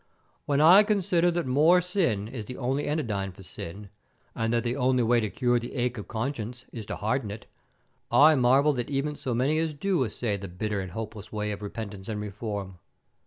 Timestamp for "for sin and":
3.33-4.51